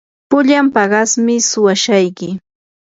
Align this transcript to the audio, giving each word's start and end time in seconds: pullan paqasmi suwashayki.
pullan 0.29 0.65
paqasmi 0.75 1.35
suwashayki. 1.49 2.29